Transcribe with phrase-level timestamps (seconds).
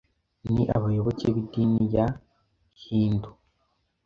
[0.53, 2.05] ni abayoboke b’idini ya
[2.81, 3.35] Hinduism